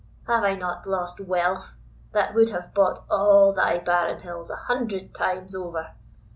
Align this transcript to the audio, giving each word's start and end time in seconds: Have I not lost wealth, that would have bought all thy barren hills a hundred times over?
Have 0.25 0.43
I 0.43 0.55
not 0.55 0.87
lost 0.89 1.19
wealth, 1.21 1.75
that 2.11 2.33
would 2.33 2.49
have 2.49 2.73
bought 2.73 3.05
all 3.07 3.53
thy 3.53 3.77
barren 3.77 4.21
hills 4.21 4.49
a 4.49 4.55
hundred 4.55 5.13
times 5.13 5.53
over? 5.53 5.91